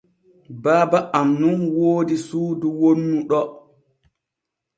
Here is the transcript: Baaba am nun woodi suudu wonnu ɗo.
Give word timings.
Baaba 0.63 0.99
am 1.19 1.29
nun 1.39 1.59
woodi 1.75 2.15
suudu 2.27 2.67
wonnu 2.81 3.17
ɗo. 3.29 3.39